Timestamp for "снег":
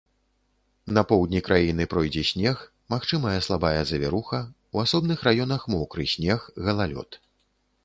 2.29-2.63, 6.17-6.51